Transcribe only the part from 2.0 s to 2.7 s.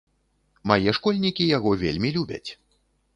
любяць.